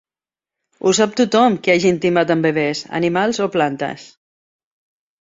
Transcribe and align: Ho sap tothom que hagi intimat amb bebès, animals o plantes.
Ho 0.83 0.93
sap 0.99 1.13
tothom 1.19 1.59
que 1.67 1.75
hagi 1.75 1.89
intimat 1.97 2.35
amb 2.39 2.49
bebès, 2.51 2.83
animals 3.03 3.45
o 3.49 3.53
plantes. 3.61 4.11